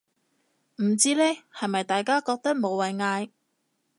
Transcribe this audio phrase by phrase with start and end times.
[0.77, 1.23] 唔知呢，
[1.53, 3.29] 係咪大家覺得無謂嗌